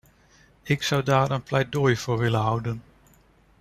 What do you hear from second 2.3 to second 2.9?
houden.